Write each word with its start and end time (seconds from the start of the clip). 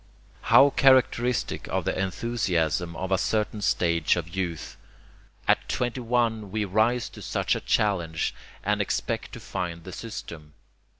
How 0.41 0.71
characteristic 0.71 1.67
of 1.67 1.85
the 1.85 1.95
enthusiasm 1.95 2.95
of 2.95 3.11
a 3.11 3.19
certain 3.19 3.61
stage 3.61 4.15
of 4.15 4.35
youth! 4.35 4.75
At 5.47 5.69
twenty 5.69 5.99
one 6.01 6.49
we 6.49 6.65
rise 6.65 7.07
to 7.09 7.21
such 7.21 7.53
a 7.53 7.61
challenge 7.61 8.33
and 8.63 8.81
expect 8.81 9.31
to 9.33 9.39
find 9.39 9.83
the 9.83 9.91
system. 9.93 10.53